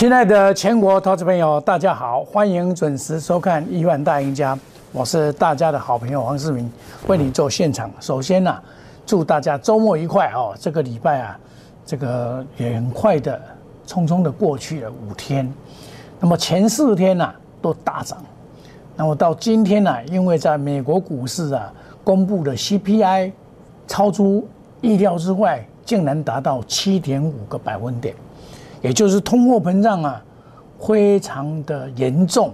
[0.00, 4.56] 亲爱的全国投资朋友，大家好，欢迎准时收看《亿万大赢家》，
[4.92, 6.72] 我是大家的好朋友黄世明，
[7.06, 7.90] 为你做现场。
[8.00, 8.58] 首先呢、
[9.04, 10.54] 祝大家周末愉快哦！
[10.58, 11.38] 这个礼拜啊，
[11.84, 13.38] 这个也很快的、
[13.86, 15.52] 匆匆的过去了五天。
[16.18, 17.30] 那么前四天呢、
[17.60, 18.24] 都大涨，
[18.96, 21.70] 那么到今天呢、因为在美国股市啊
[22.02, 23.32] 公布的 CPI
[23.86, 24.48] 超出
[24.80, 28.14] 意料之外，竟然达到七点五个百分点。
[28.80, 30.22] 也就是通货膨胀啊，
[30.78, 32.52] 非常的严重，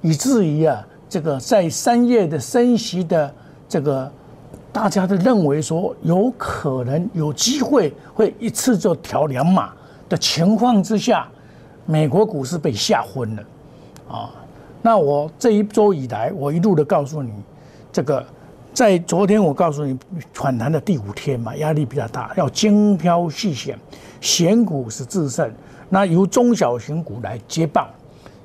[0.00, 3.32] 以至于啊，这个在三月的升息的
[3.68, 4.10] 这个，
[4.72, 9.72] 大家都认为说有可能有机会会一次就调两码
[10.08, 11.28] 的情况之下，
[11.84, 13.42] 美国股市被吓昏了
[14.08, 14.30] 啊。
[14.80, 17.32] 那我这一周以来，我一路的告诉你，
[17.92, 18.24] 这个
[18.78, 19.98] 在昨天我告诉你
[20.32, 23.76] 反弹的第五天嘛，压力比较大，要精挑细选，
[24.20, 25.52] 选股是制胜。
[25.88, 27.88] 那由中小型股来接棒，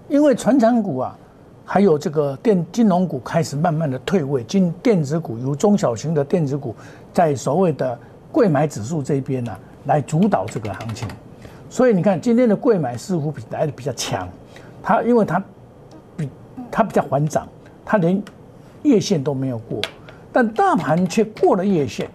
[0.09, 1.15] 因为传产股啊，
[1.63, 6.75] 还有这个电金融股开始慢慢的退位，金电子股由中小型的电子股
[7.13, 7.95] 在所谓的
[8.31, 11.07] 贵买指数这边呢、来主导这个行情。
[11.69, 14.27] 所以你看今天的贵买似乎比来的比较强，
[14.81, 15.39] 它因为它
[16.17, 16.27] 比
[16.71, 17.47] 它比较缓涨，
[17.85, 18.19] 它连
[18.81, 19.79] 月线都没有过，
[20.33, 22.09] 但大盘却过了月线，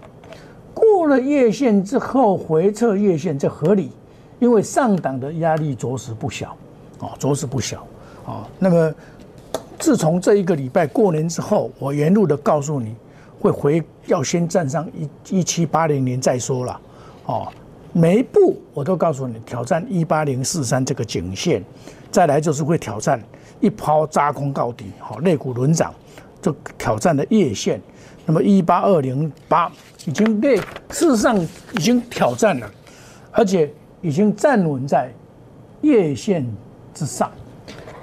[0.74, 3.92] 过了月线之后回撤月线，这合理，
[4.41, 6.56] 因为上档的压力着实不小，
[7.00, 7.86] 啊，着实不小，
[8.27, 8.92] 啊，那么
[9.78, 12.94] 自从这一个礼拜过年之后，我沿路的告诉你，
[13.39, 16.80] 会回要先站上一一七八零年再说了，
[17.27, 17.46] 哦，
[17.92, 21.62] 每一步我都告诉你挑战一八零四三这个颈线，
[22.11, 23.22] 再来就是会挑战
[23.61, 25.94] 一抛扎空到底，好、肋骨轮涨，
[26.42, 27.80] 就挑战了月线，
[28.28, 29.72] 那么一八二零八
[30.04, 30.58] 已经被
[30.90, 31.34] 事实上
[31.72, 32.70] 已经挑战了，
[33.33, 33.72] 而且
[34.02, 35.11] 已经站稳在
[35.80, 36.46] 月线
[36.92, 37.30] 之上，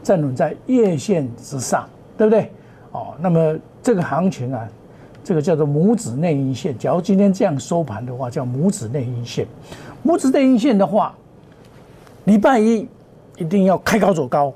[0.01, 1.87] 站稳在月线之上，
[2.17, 2.51] 对不对？
[2.91, 4.67] 哦，那么这个行情啊，
[5.23, 6.75] 这个叫做拇指内阴线。
[6.75, 9.45] 假如今天这样收盘的话，叫拇指内阴线。
[10.03, 11.13] 拇指内阴线的话，
[12.23, 12.87] 礼拜一
[13.37, 14.51] 一定要开高走高，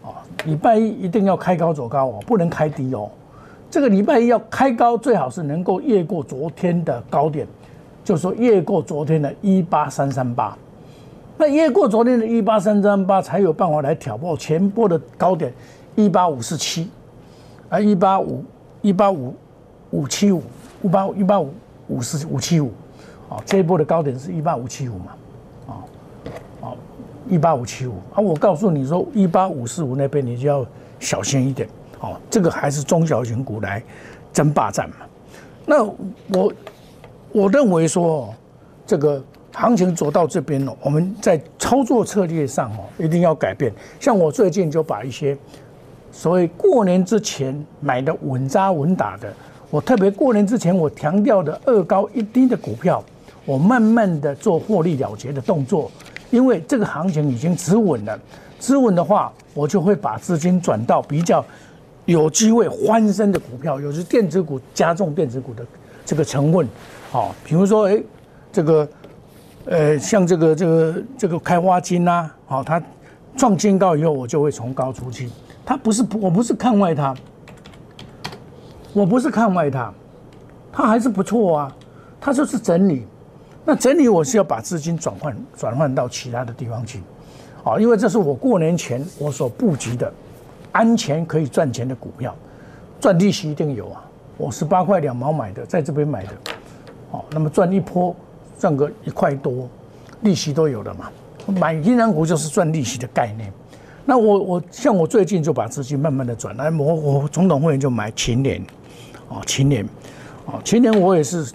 [0.00, 3.10] 啊，礼拜一一定要开高走高哦，不能开低哦。
[3.72, 7.46] 这个礼拜一要开高，最好是能够越过昨天的高点，
[8.04, 10.54] 就说越过昨天的一八三三八。
[11.38, 15.50] 那越过昨天的一八三三八，才有办法来挑破前波的高点
[15.94, 16.90] 一八五四七，
[17.70, 18.44] 啊一八五
[18.82, 19.34] 一八五
[19.90, 20.42] 五七五，
[20.82, 21.54] 五八一八五
[21.88, 22.70] 五四五七五，
[23.30, 25.12] 啊这一波的高点是一八五七五嘛，
[25.66, 25.72] 啊
[26.60, 26.76] 啊
[27.26, 27.94] 一八五七五。
[28.14, 30.62] 啊，我告诉你说一八五四五那边你就要
[31.00, 31.66] 小心一点，
[32.02, 33.82] 哦，这个还是中小型股来
[34.30, 34.96] 争霸战嘛。
[35.64, 36.52] 那我
[37.32, 38.34] 我认为说
[38.86, 39.24] 这个。
[39.54, 43.70] 行情走到这边了，我们在操作策略上哦，一定要改变。
[44.00, 45.36] 像我最近就把一些
[46.10, 49.30] 所谓过年之前买的稳扎稳打的，
[49.68, 53.04] 我特别过年之前我强调的二高一低的股票，
[53.44, 55.90] 我慢慢的做获利了结的动作，
[56.30, 58.18] 因为这个行情已经止稳了。
[58.58, 61.44] 止稳的话，我就会把资金转到比较
[62.12, 65.66] 有机会翻身的股票，有时电子股加重电子股的
[66.04, 66.68] 这个成分，
[67.10, 68.02] 好，比如说哎，
[68.52, 68.88] 这个。
[69.64, 72.82] 呃，像这个这个这个开花金呐、啊，好、它
[73.36, 75.30] 创新高以后，我就会从高出去。
[75.64, 77.14] 它不是我不是看坏它，
[78.92, 79.94] 我不是看坏它，
[80.72, 81.76] 它还是不错啊。
[82.20, 83.06] 它就是整理，
[83.64, 87.00] 那整理我是要把资金转换转换到其他的地方去，
[87.62, 90.12] 啊，因为这是我过年前我所布局的
[90.72, 92.34] 安全可以赚钱的股票，
[93.00, 94.04] 赚利息一定有啊。
[94.36, 96.32] 我十八块两毛买的，在这边买的，
[97.10, 98.14] 好，那么赚一波。
[98.58, 99.68] 赚个一块多，
[100.20, 101.10] 利息都有了嘛。
[101.58, 103.52] 买银行股就是赚利息的概念。
[104.04, 108.64] 那我我像我最近就把资金慢慢的转来，我我总统会员就买秦联，
[109.26, 109.84] 哦秦联，
[110.44, 111.52] 哦秦联我也是，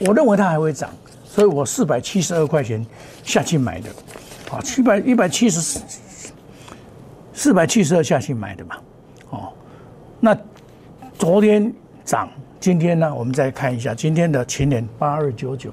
[0.00, 0.90] 我认为它还会涨，
[1.24, 2.84] 所以我四百七十二块钱
[3.24, 3.88] 下去买的，
[4.50, 5.80] 啊七百一百七十
[7.36, 8.76] 四百七十二下去买的嘛，
[9.30, 9.52] 哦，
[10.18, 10.36] 那
[11.18, 11.70] 昨天
[12.02, 12.28] 涨。
[12.58, 15.70] 今天呢，我们再看一下今天的秦联八二九九，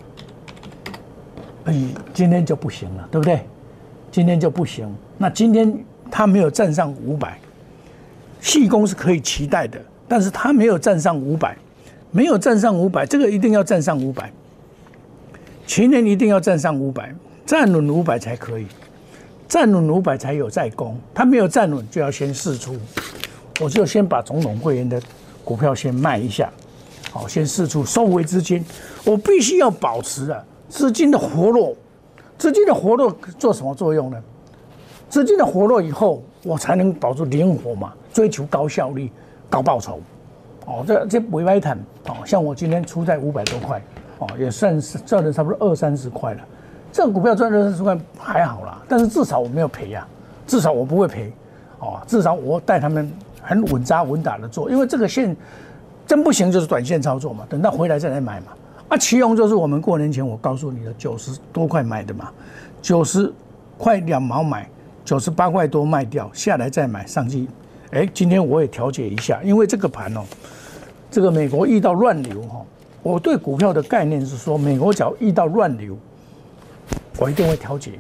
[1.63, 1.73] 哎，
[2.13, 3.39] 今天就不行了，对不对？
[4.11, 4.93] 今天就不行。
[5.17, 5.73] 那今天
[6.11, 7.39] 它没有站上五百，
[8.41, 11.57] 细工是可以期待的，但是它没有站上五百，
[12.11, 14.29] 没有站上五百，这个一定要站上五百。
[15.65, 17.15] 秦联一定要站上五百，
[17.45, 18.67] 站稳五百才可以，
[19.47, 20.97] 站稳五百才有再攻。
[21.13, 22.75] 他没有站稳，就要先试出，
[23.61, 25.01] 我就先把总统会员的
[25.43, 26.51] 股票先卖一下。
[27.11, 28.63] 好，先试出收回资金，
[29.05, 31.75] 我必须要保持啊资金的活络，
[32.37, 34.17] 资金的活络做什么作用呢？
[35.09, 39.11] 资金的活络以后，我才能保住灵活嘛，追求高效率、
[39.47, 39.99] 高报酬。
[40.65, 42.15] 哦，这这不会谈哦。
[42.25, 43.79] 像我今天出在五百多块，
[44.17, 46.41] 哦，也算是赚了差不多二三十块了。
[46.93, 50.07] 这个股票赚二三十块还好啦，但是至少我没有赔呀，
[50.47, 51.33] 至少我不会赔。
[51.79, 53.11] 哦，至少我带他们
[53.41, 55.35] 很稳扎稳打的做，因为这个线
[56.07, 58.47] 真不行就是短线操作嘛，等到回来再来买嘛。
[58.87, 62.29] 啊，奇隆就是我们过年前我告诉你的九十多块买的嘛，
[62.81, 63.29] 九十
[63.77, 64.69] 块两毛买，
[65.03, 67.47] 九十八块多卖掉，下来再买上去。
[67.91, 70.21] 哎，今天我也调节一下，因为这个盘哦，
[71.11, 72.61] 这个美国遇到乱流哈，
[73.01, 75.97] 我对股票的概念是说，美国只要遇到乱流，
[77.17, 77.91] 我一定会调节。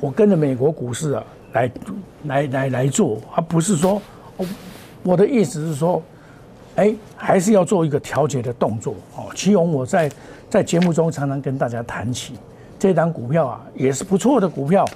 [0.00, 1.24] 我跟着美国股市啊。
[1.52, 1.68] 来，
[2.26, 4.00] 来来来做，而不是说，
[5.02, 6.00] 我的意思是说，
[6.76, 9.26] 哎，还是要做一个调节的动作哦。
[9.34, 10.08] 其荣，我在
[10.48, 12.34] 在节目中常常跟大家谈起，
[12.78, 14.86] 这档股票啊，也是不错的股票，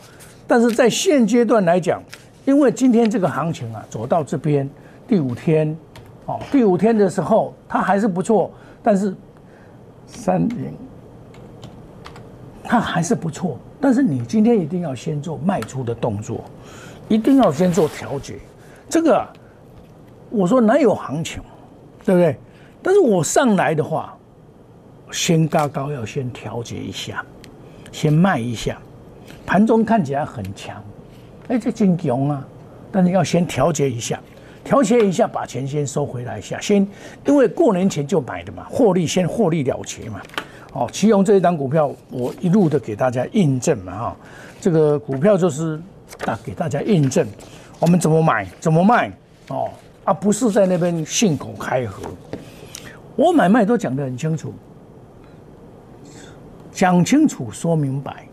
[0.46, 2.00] 但是在现阶段来讲，
[2.44, 4.70] 因为今天这个行情啊，走到这边
[5.08, 5.76] 第五天，
[6.26, 8.48] 哦，第五天的时候它还是不错，
[8.80, 9.12] 但是
[10.06, 10.72] 三零，
[12.64, 13.58] 它还是不错。
[13.80, 16.42] 但是你今天一定要先做卖出的动作，
[17.06, 18.38] 一定要先做调节。
[18.88, 19.24] 这个
[20.30, 21.42] 我说哪有行情，
[22.04, 22.36] 对不对？
[22.82, 24.16] 但是我上来的话，
[25.12, 27.24] 先高高要先调节一下，
[27.92, 28.78] 先卖一下。
[29.46, 30.82] 盘中看起来很强，
[31.48, 32.46] 哎，这金强啊！
[32.90, 34.18] 但是要先调节一下，
[34.64, 36.58] 调节一下，把钱先收回来一下。
[36.60, 36.86] 先
[37.26, 40.20] 因为过年前就买的嘛，获利先获利了结嘛。
[40.74, 44.16] 哦，其中这一张股票，我一路的给大家印证嘛哈，
[44.60, 45.80] 这个股票就是
[46.26, 47.24] 啊给大家印证，
[47.78, 49.08] 我们怎么买怎么卖
[49.50, 49.70] 哦，
[50.02, 52.02] 而不是在那边信口开河。
[53.14, 54.52] 我买卖都讲得很清楚，
[56.72, 58.26] 讲清楚说明白，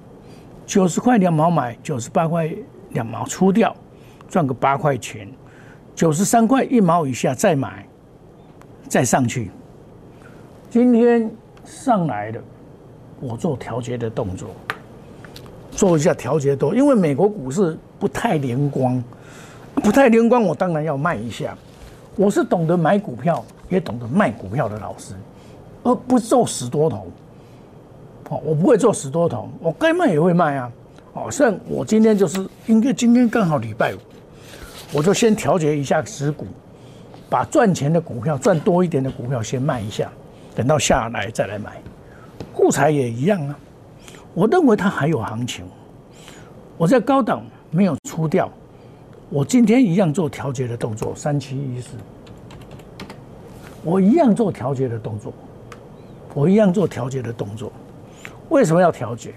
[0.65, 2.51] 九十块两毛买，九十八块
[2.93, 3.75] 两毛出掉，
[4.27, 5.31] 赚个八块钱，
[5.93, 7.85] 九十三块一毛以下再买，
[8.89, 9.51] 再上去，
[10.71, 11.29] 今天。
[11.71, 12.41] 上来的，
[13.21, 14.49] 我做调节的动作，
[15.71, 19.01] 做一下调节多，因为美国股市不太灵光，
[19.75, 21.57] 不太灵光，我当然要卖一下。
[22.17, 25.15] 我是懂得买股票，也懂得卖股票的老师，
[25.81, 27.07] 而不做死多头。
[28.29, 30.71] 哦，我不会做死多头，我该卖也会卖啊。
[31.13, 33.97] 哦，像我今天就是，应该今天刚好礼拜五，
[34.93, 36.45] 我就先调节一下持股，
[37.29, 40.11] 把赚钱的股票、赚多一点的股票先卖一下。
[40.55, 41.81] 等到下来再来买，
[42.53, 43.57] 护材也一样啊。
[44.33, 45.65] 我认为它还有行情。
[46.77, 48.49] 我在高档没有出掉，
[49.29, 51.89] 我今天一样做调节的动作，三七一四，
[53.83, 55.31] 我一样做调节的动作，
[56.33, 57.71] 我一样做调节的动作。
[58.49, 59.33] 为什么要调节？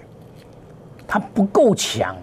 [1.07, 2.17] 它不够强，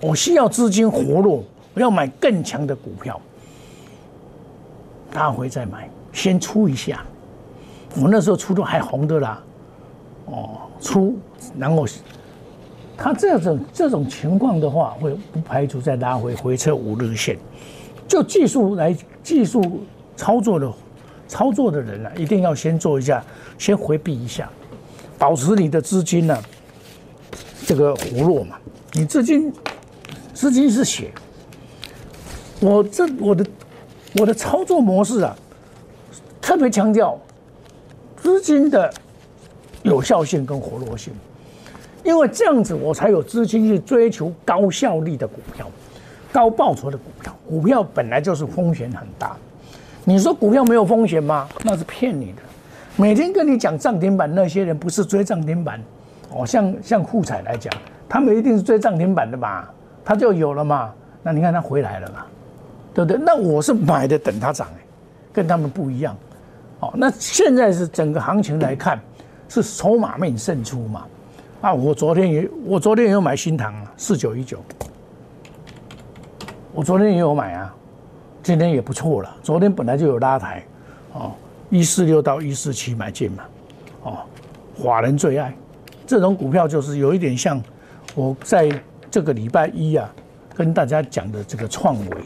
[0.00, 1.44] 我需要资金活络，
[1.74, 3.20] 我要买更强的股票，
[5.10, 7.04] 大会再买，先出一下。
[7.96, 9.40] 我那时候出的还红的啦，
[10.26, 11.16] 哦，出，
[11.56, 11.86] 然后，
[12.96, 17.38] 它这种这种情况的话，会不排除再拉回回撤五日线。
[18.08, 19.82] 就技术来技术
[20.16, 20.70] 操作的
[21.28, 23.24] 操作的人啊，一定要先做一下，
[23.58, 24.50] 先回避一下，
[25.16, 26.36] 保持你的资金呢，
[27.64, 28.56] 这个活络嘛。
[28.92, 29.52] 你资金
[30.32, 31.12] 资金是血，
[32.60, 33.46] 我这我的
[34.18, 35.36] 我的操作模式啊，
[36.40, 37.16] 特别强调。
[38.24, 38.90] 资金的
[39.82, 41.12] 有效性跟活络性，
[42.02, 45.70] 因为这样子我才有资金去追求高效率的股票、
[46.32, 47.36] 高报酬的股票。
[47.46, 49.36] 股票本来就是风险很大，
[50.04, 51.46] 你说股票没有风险吗？
[51.64, 52.40] 那是骗你的。
[52.96, 55.78] 每天跟你讲涨停板那些人不是追涨停板
[56.30, 57.70] 哦，像像富彩来讲，
[58.08, 59.68] 他们一定是追涨停板的嘛，
[60.02, 60.90] 他就有了嘛。
[61.22, 62.24] 那你看他回来了嘛，
[62.94, 63.20] 对不对？
[63.22, 64.80] 那我是买的等它涨哎，
[65.30, 66.16] 跟他们不一样。
[66.94, 69.00] 那现在是整个行情来看，
[69.48, 71.04] 是筹码面胜出嘛？
[71.60, 74.62] 啊，我昨天也我昨天也有买新塘啊，四九一九，
[76.72, 77.74] 我昨天也有买啊，
[78.42, 79.36] 今天也不错了。
[79.42, 80.62] 昨天本来就有拉抬，
[81.14, 81.32] 哦，
[81.70, 83.44] 一四六到一四七买进嘛，
[84.02, 84.18] 哦，
[84.76, 85.56] 华人最爱
[86.06, 87.62] 这种股票，就是有一点像
[88.14, 88.68] 我在
[89.10, 90.12] 这个礼拜一啊
[90.54, 92.16] 跟大家讲的这个创维，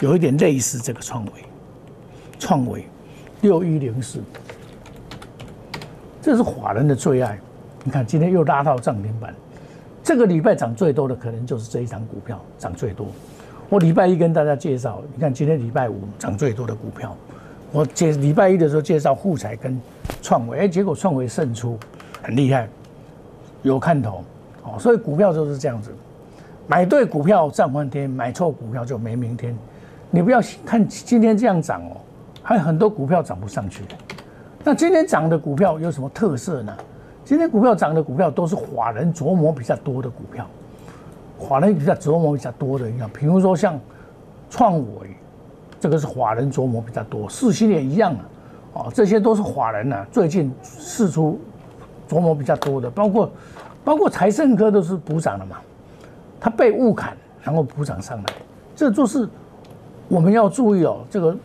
[0.00, 1.32] 有一点类似这个创维，
[2.40, 2.84] 创维。
[3.42, 4.18] 六一零四，
[6.20, 7.38] 这是华人的最爱。
[7.84, 9.34] 你看，今天又拉到涨停板。
[10.02, 13.06] 这个礼拜涨最多的，可能就是这一张股票涨最多。
[13.68, 17.16] 我礼拜一跟大家介绍，你看今天礼拜五涨最多的股票。
[17.72, 19.80] 我介礼拜一的时候介绍富彩跟
[20.20, 21.78] 创维，哎，结果创维胜出，
[22.22, 22.68] 很厉害，
[23.62, 24.24] 有看头。
[24.64, 25.90] 哦，所以股票就是这样子，
[26.66, 29.56] 买对股票涨翻天，买错股票就没明天。
[30.10, 31.96] 你不要看今天这样涨哦，
[32.42, 33.84] 还有很多股票涨不上去。
[34.64, 36.76] 那今天涨的股票有什么特色呢？
[37.24, 40.46] 今天股票涨的股票都是法人琢磨比较多的股票，
[41.38, 43.78] 法人比较琢磨比较多的，一样，比如说像
[44.50, 45.14] 创维，
[45.78, 48.24] 这个是法人琢磨比较多，四星也一样啊，
[48.74, 51.40] 哦，这些都是法人呐，最近试出
[52.08, 53.30] 琢磨比较多的，包括
[53.84, 55.56] 包括财盛科都是补涨的嘛，
[56.40, 58.24] 它被误砍，然后补涨上来，
[58.74, 59.28] 这就是
[60.08, 61.36] 我们要注意哦，这个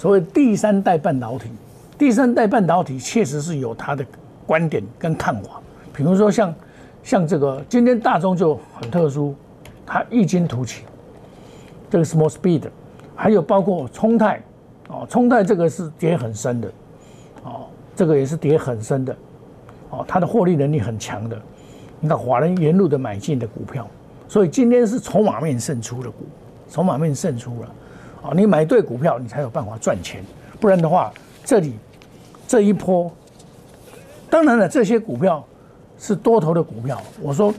[0.00, 1.50] 所谓第三代半导体。
[1.98, 4.02] 第三代半导体确实是有它的
[4.46, 5.60] 观点跟看法，
[5.92, 6.54] 比如说像
[7.02, 9.34] 像这个今天大中就很特殊，
[9.84, 10.84] 它异军突起，
[11.90, 12.62] 这个 small speed，
[13.14, 14.42] 还有包括冲泰，
[14.88, 16.72] 哦，冲泰这个是跌很深的，
[17.44, 19.14] 哦，这个也是跌很深的，
[19.90, 21.38] 哦，它的获利能力很强的，
[22.00, 23.86] 你看华人沿路的买进的股票，
[24.26, 26.24] 所以今天是筹码面胜出的股，
[26.70, 27.74] 筹码面胜出了，
[28.22, 30.24] 哦，你买对股票，你才有办法赚钱，
[30.58, 31.12] 不然的话，
[31.44, 31.74] 这里。
[32.48, 33.08] 这一波，
[34.28, 35.46] 当然了，这些股票
[35.96, 37.00] 是多头的股票。
[37.22, 37.54] 我说，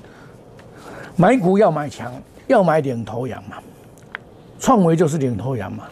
[1.15, 2.11] 买股要买强，
[2.47, 3.55] 要买领头羊嘛。
[4.59, 5.85] 创维就是领头羊嘛，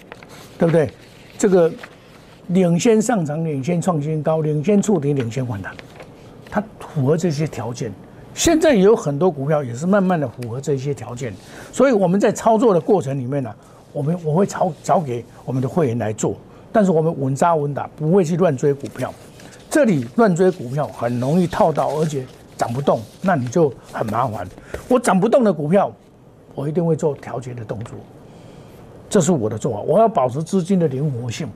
[0.58, 0.92] 对不对？
[1.38, 1.72] 这个
[2.48, 5.74] 领先上涨、领先创新高、领先触底、领先反弹，
[6.50, 7.94] 它符合这些条件。
[8.34, 11.34] 现在也有很多股票也是慢慢的符合这些条件，
[11.72, 13.56] 所以我们在操作的过程里面呢，
[13.92, 16.36] 我们我会找找给我们的会员来做。
[16.72, 19.12] 但是我们稳扎稳打，不会去乱追股票。
[19.70, 24.48] 这里乱追股票很容易套到，而且涨不动，那你就很麻烦。
[24.88, 25.92] 我涨不动的股票，
[26.54, 27.94] 我一定会做调节的动作。
[29.10, 31.48] 这是我的做法，我要保持资金的灵活性，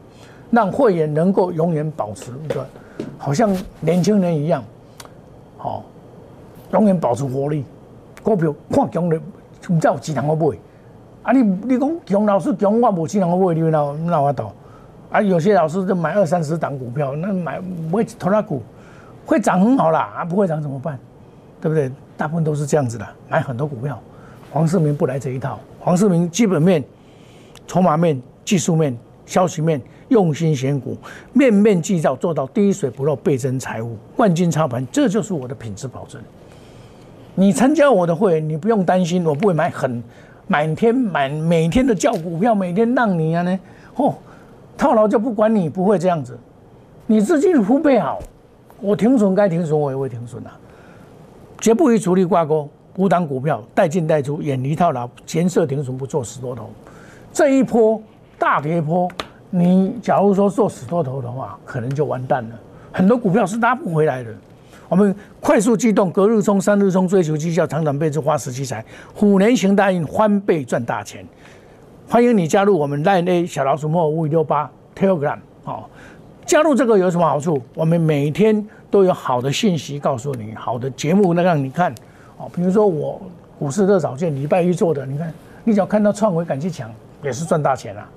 [0.50, 2.68] 让会员能够永远保持一个
[3.18, 4.64] 好像年轻人一样，
[5.58, 5.84] 好，
[6.72, 7.64] 永远保持活力。
[8.24, 9.18] 股票看强的，
[9.70, 10.58] 唔知有几人我买。
[11.24, 14.52] 啊，你你讲强老师强，我无几人我买，你哪哪法度？
[15.10, 18.62] 啊，有些老师就买二三十档股票，那买不会投那股，
[19.26, 21.00] 会涨很好啦，啊，不会涨怎么办？
[21.62, 21.90] 对不对？
[22.18, 23.98] 大部分都是这样子的，买很多股票。
[24.52, 26.84] 黄世明不来这一套，黄世明基本面、
[27.66, 30.98] 筹码面、技术面、消息面，用心选股，
[31.32, 36.22] 面面俱到，做到滴水不漏，倍增财务，万金操盘，这就是我的品质保证。
[37.34, 40.04] 你参加我的会，你不用担心，我不会买很
[40.48, 43.60] 满天满每天的叫股票，每天让你啊呢，
[43.96, 44.14] 嚯！
[44.76, 46.38] 套牢就不管你，不会这样子。
[47.06, 48.20] 你资金储备好，
[48.82, 50.50] 我停损该停损我也会停损的，
[51.62, 52.68] 绝不与主力挂钩。
[52.96, 56.70] 无档股票带进带出，远离套牢，前设停损不做死多头。
[57.32, 58.02] 这一波
[58.38, 59.10] 大跌波，
[59.50, 62.60] 你假如说做死多头的话，可能就完蛋了。
[62.92, 64.32] 很多股票是拉不回来的。
[64.90, 71.26] 我们快速机动，隔日冲，三日冲，追求绩效，长短倍增，花时期财，虎年行大运，翻倍赚大钱。
[72.08, 75.86] 欢迎你加入我们 Line A 小老鼠莫五五六八 Telegram 哦，
[76.46, 77.60] 加入这个有什么好处？
[77.74, 81.94] 我们每天都有好的信息告诉你，好的节目能让你看
[82.38, 82.50] 哦。
[82.54, 83.22] 比如说我
[83.58, 86.92] 股市热早见礼拜一做的，你看，你只要看到创维敢去抢，
[87.24, 88.08] 也是赚大钱啊。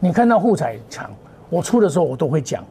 [0.00, 1.08] 你看到沪彩抢，
[1.48, 2.64] 我出的时候我都会讲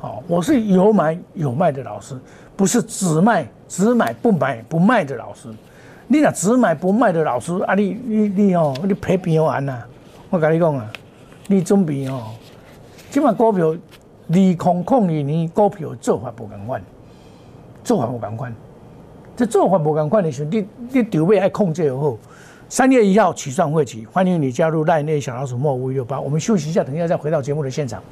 [0.00, 0.22] 哦。
[0.26, 2.18] 我是有买有卖的老师，
[2.56, 5.48] 不是只卖只买不买不卖的老师。
[6.06, 9.82] 你那只买不卖的老师啊，你你你哦，你赔平完呐。
[10.30, 10.90] 我跟你讲啊，
[11.46, 12.28] 你准备哦，
[13.10, 13.76] 即马股票
[14.28, 16.82] 利空控二年股票做法无共款，
[17.84, 18.54] 做法无共款。
[19.36, 22.16] 这做法无共款的时候，你你筹备爱控制又好。
[22.70, 26.20] 三月一号起算会期，欢迎你加入赖内小老鼠莫五六八。
[26.20, 28.02] 我们休息一下，等一下再回到节目的现场。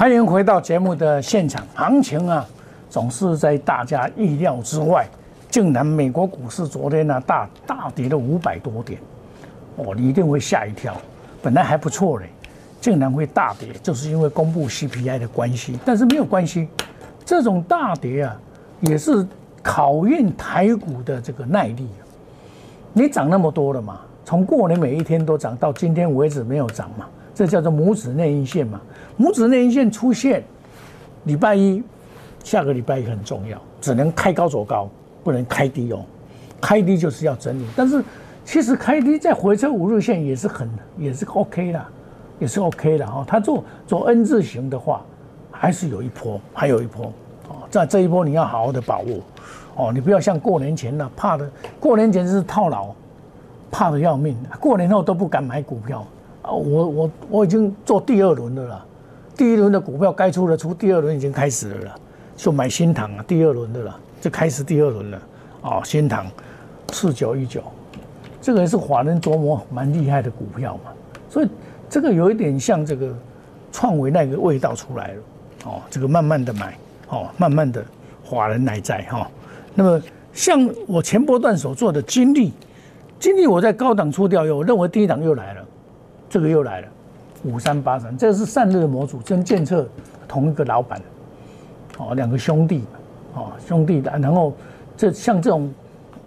[0.00, 1.62] 欢迎回到节目的现场。
[1.74, 2.42] 行情啊，
[2.88, 5.06] 总是在大家意料之外。
[5.50, 8.98] 竟然美国股市昨天呢大大跌了五百多点，
[9.76, 10.96] 哦，你一定会吓一跳。
[11.42, 12.30] 本来还不错嘞，
[12.80, 15.78] 竟然会大跌，就是因为公布 CPI 的关系。
[15.84, 16.66] 但是没有关系，
[17.22, 18.34] 这种大跌啊，
[18.80, 19.26] 也是
[19.62, 21.86] 考验台股的这个耐力。
[22.94, 27.04] 你涨那么多了嘛，从过年每一天都涨到今天为止没有涨嘛。
[27.40, 28.78] 这叫做拇指内阴线嘛？
[29.18, 30.44] 拇指内阴线出现，
[31.24, 31.82] 礼拜一，
[32.44, 34.86] 下个礼拜一很重要，只能开高走高，
[35.24, 36.04] 不能开低哦。
[36.60, 38.04] 开低就是要整理，但是
[38.44, 40.68] 其实开低再回撤五日线也是很
[40.98, 41.82] 也是 OK 的，
[42.38, 43.24] 也是 OK 的哦。
[43.26, 45.00] 它做做 N 字形的话，
[45.50, 47.06] 还是有一波，还有一波
[47.48, 47.56] 哦。
[47.70, 49.16] 在这一波你要好好的把握
[49.76, 52.88] 哦，你不要像过年前呢，怕的过年前是套牢，
[53.70, 56.06] 怕的要命，过年后都不敢买股票。
[56.42, 58.86] 啊，我我我已经做第二轮的了，
[59.36, 61.94] 第一轮的股票该出的出，第二轮已经开始了了，
[62.36, 65.22] 就买新塘啊，第二轮的了，就开始第二轮了，
[65.62, 66.26] 哦，新塘
[66.92, 67.62] 四九一九，
[68.40, 70.92] 这个也是华人琢磨蛮厉害的股票嘛，
[71.28, 71.48] 所以
[71.90, 73.14] 这个有一点像这个
[73.70, 75.22] 创维那个味道出来了，
[75.66, 76.74] 哦，这个慢慢的买，
[77.10, 77.84] 哦，慢慢的
[78.24, 79.30] 华人来在哈，
[79.74, 82.52] 那么像我前波段所做的经历，
[83.18, 85.66] 经历我在高档出掉以后，我认为第一档又来了。
[86.30, 86.88] 这个又来了，
[87.42, 89.86] 五三八三，这是散热模组，跟建测
[90.28, 91.02] 同一个老板，
[91.98, 92.84] 哦，两个兄弟，
[93.34, 94.54] 哦，兄弟的，然后
[94.96, 95.68] 这像这种，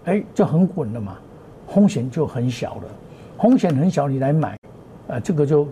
[0.03, 1.17] 哎，就很稳了嘛，
[1.69, 2.83] 风险就很小了，
[3.39, 4.57] 风险很小，你来买，
[5.07, 5.67] 啊，这个就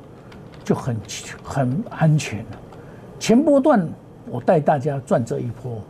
[0.64, 0.96] 就很
[1.44, 2.58] 很安全了。
[3.20, 3.86] 前波段
[4.30, 5.82] 我带大家赚这一波，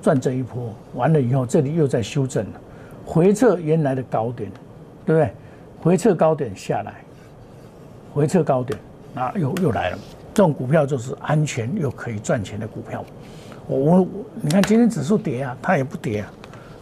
[0.00, 2.60] 赚这一波，完了以后这里又在修正了，
[3.04, 4.50] 回撤原来的高点，
[5.04, 5.30] 对不对？
[5.82, 6.94] 回撤高点下来。
[8.18, 8.76] 回撤高点，
[9.14, 9.98] 啊，又又来了。
[10.34, 13.04] 这种股票就是安全又可以赚钱的股票。
[13.68, 14.08] 我我
[14.42, 16.32] 你看今天指数跌啊，它也不跌啊，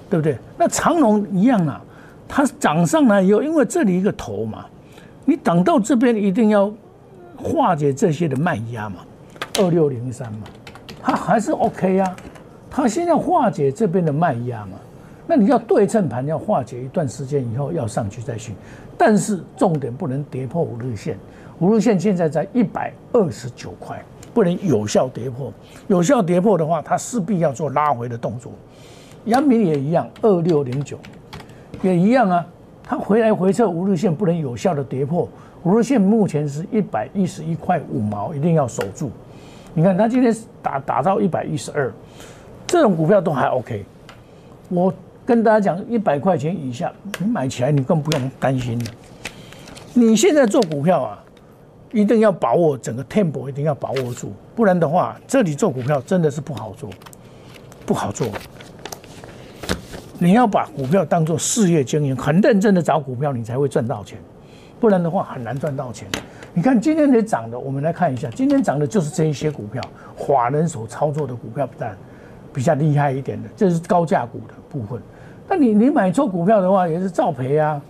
[0.08, 0.38] 对不对？
[0.56, 1.78] 那长龙一样啊，
[2.26, 4.64] 它涨上来以后，因为这里一个头嘛，
[5.26, 6.72] 你涨到这边一定要
[7.36, 9.00] 化解这些的卖压嘛，
[9.58, 10.46] 二六零三嘛，
[11.02, 12.16] 它还是 OK 啊。
[12.70, 14.78] 它现在化解这边的卖压嘛，
[15.26, 18.52] 那你要对称盘要化解一段时间以后要上去再去。
[18.96, 21.18] 但是重点不能跌破五日线，
[21.58, 24.02] 五日线现在在一百二十九块，
[24.32, 25.52] 不能有效跌破。
[25.88, 28.52] 有效跌破的话，它势必要做拉回的动作。
[29.26, 30.96] 阳明也一样，二六零九
[31.82, 32.46] 也一样啊，
[32.82, 35.28] 它回来回撤五日线不能有效的跌破。
[35.64, 39.10] 五日线目前是一百一十一块五毛，一定要守住。
[39.74, 41.92] 你看它今天打打到一百一十二，
[42.66, 43.84] 这种股票都还 OK。
[44.68, 44.94] 我。
[45.26, 48.84] 跟大家讲，一百块钱以下，你买起来你更不用担心了。
[49.92, 51.18] 你现在做股票啊，
[51.90, 56.88] 一定要把握整个 tempo，一定要把握住，不然的话，这里做股票真的是不好做，
[57.84, 58.28] 不好做。
[60.18, 64.16] 你要把股票当做事业经营，很认真的找股票，你才会赚到钱，
[64.78, 66.06] 不然的话很难赚到钱。
[66.54, 69.82] 你看今天才涨的，我们来看一下，今天涨的就是这一些股票，
[70.16, 71.96] 华人所操作的股票，不但
[72.54, 75.02] 比较厉害一点的，这是高价股的部分。
[75.48, 77.80] 那你你买错股票的话也是照赔啊，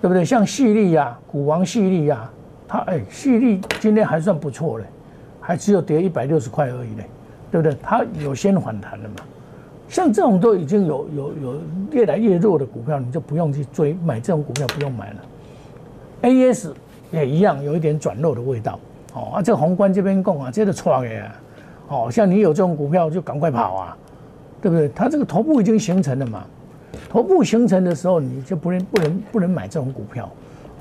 [0.00, 0.24] 对不对？
[0.24, 2.30] 像细粒呀，股王细粒呀，
[2.68, 4.84] 它哎细粒今天还算不错嘞，
[5.40, 7.06] 还只有跌一百六十块而已嘞，
[7.50, 7.76] 对不对？
[7.82, 9.16] 它有先反弹了嘛？
[9.88, 11.60] 像这种都已经有有有
[11.92, 15.16] 越来越弱的股票，你就不用去追买这种股票，不用买了。
[16.22, 16.74] A S
[17.12, 18.78] 也一样，有一点转弱的味道。
[19.14, 21.34] 哦啊，这宏观这边供啊，接着创的啊，
[21.88, 23.96] 哦，像你有这种股票就赶快跑啊，
[24.60, 24.88] 对不对？
[24.88, 26.44] 它这个头部已经形成了嘛。
[27.08, 30.30] 头部形成的时候，你就不能不能不能买这种股票，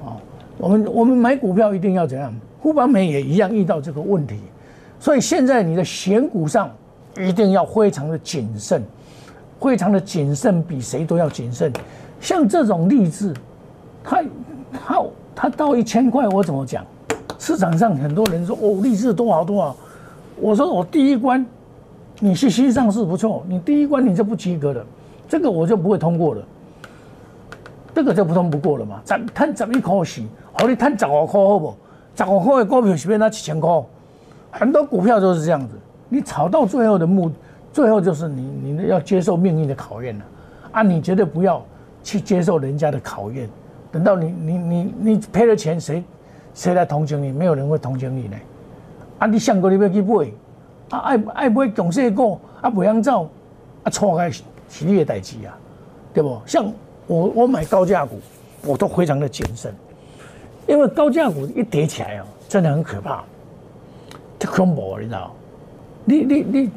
[0.04, 0.18] 啊，
[0.58, 2.34] 我们我们买股票一定要怎样？
[2.62, 4.40] 沪邦美也一样遇到这个问题，
[5.00, 6.70] 所以现在你的选股上
[7.18, 8.82] 一定要非常的谨慎，
[9.62, 11.72] 非常的谨慎，比谁都要谨慎。
[12.20, 13.34] 像这种例子，
[14.04, 14.24] 它
[14.74, 15.04] 它
[15.36, 16.84] 它到一千块，我怎么讲？
[17.38, 19.76] 市场上很多人说哦，励志多少多少，
[20.40, 21.46] 我说我第一关
[22.20, 24.84] 你是新上市不错，你第一关你就不及格了。
[25.28, 26.42] 这个我就不会通过了，
[27.94, 29.02] 这个就不通不过了嘛。
[29.06, 30.22] 赚赚十一块是，
[30.54, 31.74] 好你赚十五块好不？
[32.16, 33.84] 十五块的股票是变那几千块，
[34.52, 35.76] 很多股票都是这样子。
[36.08, 37.32] 你炒到最后的目，
[37.74, 40.26] 最后就是你你要接受命运的考验了。
[40.72, 41.62] 啊，你绝对不要
[42.04, 43.50] 去接受人家的考验。
[43.92, 46.04] 等到你你你你赔了钱，谁
[46.54, 47.32] 谁来同情你？
[47.32, 48.38] 没有人会同情你呢。
[49.20, 50.28] 啊，你想过你要去买，
[50.90, 53.28] 啊爱爱买强势股，啊不想走，
[53.84, 54.30] 啊错开。
[54.70, 55.58] 是你的代志啊，
[56.14, 56.42] 对不？
[56.46, 56.72] 像
[57.08, 58.20] 我我买高价股，
[58.64, 59.74] 我都非常的谨慎，
[60.68, 63.24] 因为高价股一跌起来哦，真的很可怕，
[64.40, 65.32] 太恐怖了，你知道？
[66.04, 66.70] 你你你，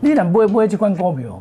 [0.00, 1.40] 你若买买这款股票，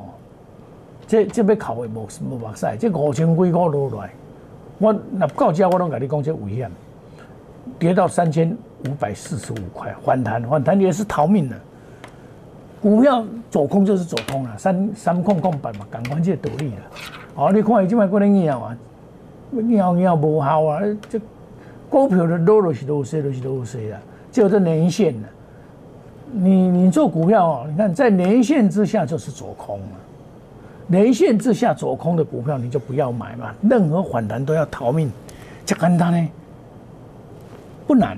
[1.08, 4.12] 这这要考的无无目屎，这五千几块落来，
[4.78, 6.72] 我那高价我拢跟你讲这危险，
[7.78, 11.56] 跌到三千五百四十五块，反弹反弹也是逃命的。
[12.84, 16.82] 股票走空就是走空了，三三空空板嘛，感官就得利了。
[17.34, 18.76] 哦，你看伊即摆过来尿啊，
[19.52, 21.18] 尿尿无效啊，这
[21.90, 23.96] 股票的落落是落势，落是落势啊，
[24.34, 25.28] 就这年线呢。
[26.34, 29.98] 你你做股票哦，你看在年线之下就是走空了，
[30.88, 35.10] 年线之下走空的股票你就不要买嘛，任何反弹都要逃命，
[35.66, 36.30] 这简单呢，
[37.88, 38.18] 不难。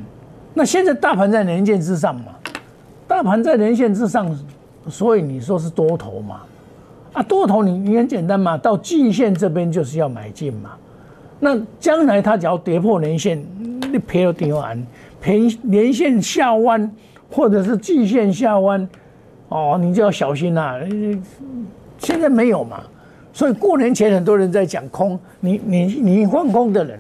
[0.56, 2.34] 那现在大盘在年线之上嘛，
[3.08, 4.36] 大盘在年线之上。
[4.88, 6.42] 所以你说是多头嘛？
[7.14, 10.72] 啊，多头你你很简单嘛，到季线这边就是要买进嘛，
[11.40, 13.42] 那将来它只要跌破年线，
[13.92, 14.86] 你赔了顶完，
[15.22, 16.92] 赔年线下弯
[17.32, 18.88] 或者是季线下弯，
[19.48, 20.78] 哦，你就要小心啦。
[21.98, 22.84] 现在没有嘛，
[23.32, 27.00] 所以过年前很多人在讲空，你你你放空的人，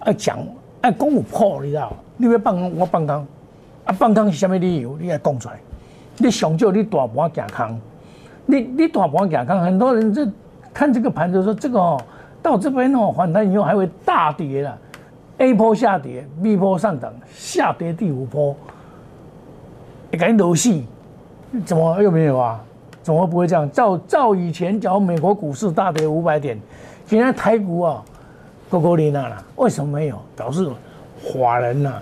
[0.00, 0.38] 爱讲
[0.80, 1.94] 爱讲有破，你知道？
[2.16, 3.26] 你要放空我放空，
[3.84, 4.96] 啊放空是什么理由？
[4.98, 5.60] 你来讲出来。
[6.18, 7.78] 你上少你大盘健康，
[8.46, 10.26] 你你大盘健康，很多人这
[10.72, 12.00] 看这个盘就说这个哦，
[12.42, 14.78] 到这边哦反弹以后还会大跌了
[15.38, 18.56] ，A 波下跌，B 波上涨，下跌第五波，
[20.10, 20.86] 你赶紧游戏，
[21.64, 22.60] 怎么又没有啊？
[23.02, 23.70] 怎么不会这样？
[23.70, 26.58] 照照以前，讲美国股市大跌五百点，
[27.06, 28.02] 现在台股啊，
[28.70, 30.18] 高高丽娜了，为什么没有？
[30.34, 30.68] 表示
[31.22, 31.92] 华人呐，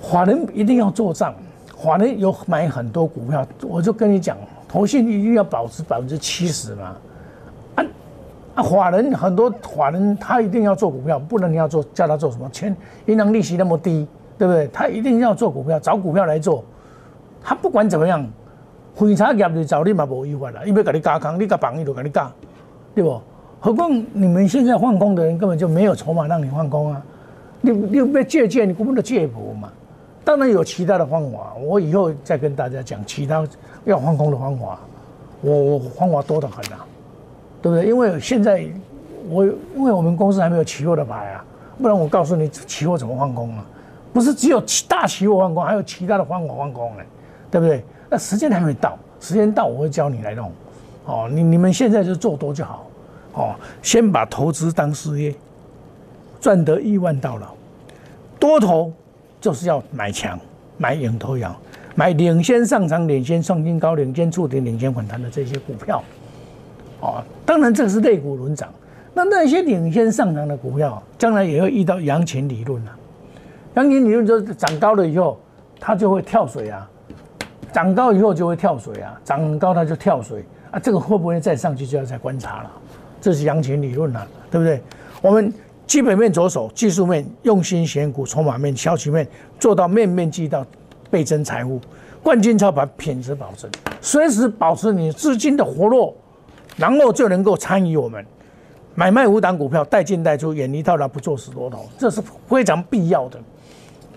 [0.00, 1.34] 华人一定要做账。
[1.76, 4.34] 华人有买很多股票，我就跟你讲，
[4.66, 6.96] 投信一定要保持百分之七十嘛。
[7.74, 7.84] 啊
[8.54, 12.48] 啊，华人很多，华人他一定要做股票，不能你要做叫他做什么？
[12.50, 14.08] 钱银行利息那么低，
[14.38, 14.66] 对不对？
[14.68, 16.64] 他一定要做股票，找股票来做。
[17.42, 18.26] 他不管怎么样，
[18.94, 22.32] 非常业你找你嘛无意外啦，因为给你加空，你甲绑伊就给你加，
[22.94, 23.20] 对不？
[23.60, 27.02] 何况你们现在换工的人根本就没有筹码让你换工啊，
[27.60, 29.70] 你你被借鉴，你根本就借不嘛。
[30.26, 33.46] 当然有其他的方法，我以后再跟大家讲其他
[33.84, 34.76] 要换空的方法。
[35.40, 36.84] 我我方法多得很啊，
[37.62, 37.86] 对不对？
[37.86, 38.66] 因为现在
[39.28, 41.44] 我因为我们公司还没有期货的牌啊，
[41.80, 43.64] 不然我告诉你期货怎么换空啊？
[44.12, 47.04] 不是只有大期货换空，还有其他的方法换空呢，
[47.48, 47.84] 对不对？
[48.10, 50.50] 那时间还没到，时间到我会教你来弄。
[51.04, 52.86] 哦，你你们现在就做多就好，
[53.34, 55.32] 哦，先把投资当事业，
[56.40, 57.54] 赚得亿万到老，
[58.40, 58.92] 多头。
[59.46, 60.36] 就是要买强，
[60.76, 61.54] 买领头羊，
[61.94, 66.02] 买领先上涨、领先创新高、领先触顶、领先反弹的这些股票，
[67.00, 68.68] 哦，当然这是类股轮涨。
[69.14, 72.98] 那那些领先上涨的股票，将来也会遇到羊群理论啊。
[73.76, 75.38] 羊群理论就是涨高了以后，
[75.78, 76.90] 它就会跳水啊，
[77.70, 82.72] 涨高以后就会跳水啊，涨高它就跳水啊，这个会不会再上去就要再观察了。
[83.20, 84.82] 这是羊群理论啊，对不对？
[85.22, 85.54] 我们。
[85.86, 89.26] 基本面着手，技术面用心选股，筹码面、消息面
[89.58, 90.66] 做到面面俱到，
[91.10, 91.80] 倍增财富。
[92.22, 93.70] 冠军操盘品质保证，
[94.00, 96.12] 随时保持你资金的活络，
[96.76, 98.24] 然后就能够参与我们
[98.96, 103.38] 买卖五档股票，带进带出，远离套牢，不做死多头，这是非常必要的，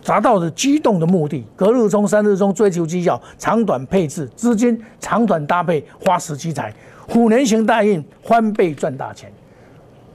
[0.03, 1.45] 达到的机动的目的。
[1.55, 6.73] 隔日冲、三日冲，追求绩效，长短配置，资金长短搭配，花时积财，
[7.07, 9.31] 虎年行大运，翻倍赚大钱。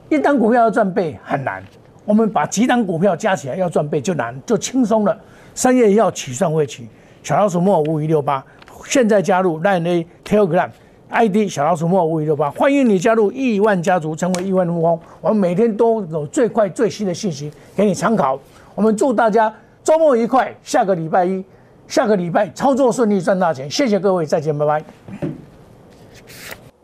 [0.09, 1.63] 一档股票要赚倍很难，
[2.05, 5.17] 我们把几档股票加起来要赚倍就难，就轻松了。
[5.53, 6.87] 三月一号起算会起，
[7.23, 8.43] 小老鼠莫五一六八，
[8.85, 10.69] 现在加入 Line A Telegram
[11.09, 14.99] ID 小老鼠莫五一六八，欢迎你加入亿万家族，成为亿万富翁。
[15.21, 18.37] 我们每天都有最快最新的信息给你参考。
[18.75, 21.43] 我们祝大家周末愉快，下个礼拜一，
[21.87, 23.69] 下个礼拜操作顺利赚大钱。
[23.71, 25.34] 谢谢各位，再见，拜拜。